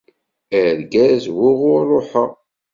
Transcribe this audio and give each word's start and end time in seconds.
Argaz 0.59 1.23
wuɣur 1.37 1.81
ṛuḥeɣ. 1.89 2.31